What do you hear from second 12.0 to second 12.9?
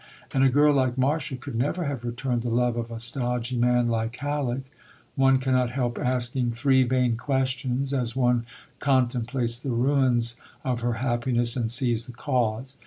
the cause.